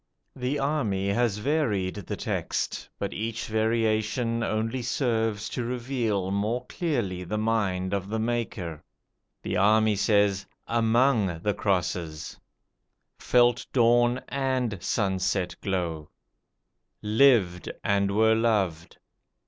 The 0.35 0.57
army 0.57 1.09
has 1.09 1.37
varied 1.37 1.93
the 1.93 2.15
text; 2.15 2.89
but 2.97 3.13
each 3.13 3.45
variation 3.45 4.41
only 4.41 4.81
serves 4.81 5.47
to 5.49 5.63
reveal 5.63 6.31
more 6.31 6.65
clearly 6.65 7.23
the 7.23 7.37
mind 7.37 7.93
of 7.93 8.09
the 8.09 8.17
maker. 8.17 8.83
The 9.43 9.57
army 9.57 9.95
says, 9.95 10.47
"AMONG 10.65 11.41
the 11.43 11.53
crosses"; 11.53 12.35
"felt 13.19 13.63
dawn 13.71 14.19
AND 14.29 14.81
sunset 14.81 15.55
glow"; 15.61 16.09
"LIVED 17.03 17.69
and 17.83 18.09
were 18.09 18.33
loved". 18.33 18.97